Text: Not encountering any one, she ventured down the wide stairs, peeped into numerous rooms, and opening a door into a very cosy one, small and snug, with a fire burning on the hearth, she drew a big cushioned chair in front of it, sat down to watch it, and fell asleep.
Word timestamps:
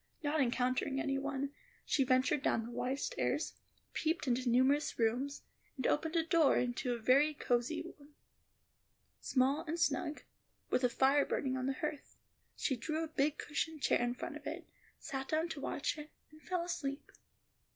Not 0.23 0.41
encountering 0.41 0.99
any 0.99 1.19
one, 1.19 1.51
she 1.85 2.03
ventured 2.03 2.41
down 2.41 2.63
the 2.65 2.71
wide 2.71 2.97
stairs, 2.97 3.53
peeped 3.93 4.27
into 4.27 4.49
numerous 4.49 4.97
rooms, 4.97 5.43
and 5.77 5.85
opening 5.85 6.17
a 6.17 6.25
door 6.27 6.57
into 6.57 6.95
a 6.95 6.99
very 6.99 7.35
cosy 7.35 7.83
one, 7.99 8.15
small 9.19 9.61
and 9.67 9.79
snug, 9.79 10.23
with 10.71 10.83
a 10.83 10.89
fire 10.89 11.23
burning 11.23 11.55
on 11.55 11.67
the 11.67 11.73
hearth, 11.73 12.15
she 12.55 12.75
drew 12.75 13.03
a 13.03 13.07
big 13.09 13.37
cushioned 13.37 13.83
chair 13.83 14.01
in 14.01 14.15
front 14.15 14.35
of 14.35 14.47
it, 14.47 14.67
sat 14.97 15.27
down 15.27 15.49
to 15.49 15.61
watch 15.61 15.95
it, 15.99 16.09
and 16.31 16.41
fell 16.41 16.63
asleep. 16.63 17.11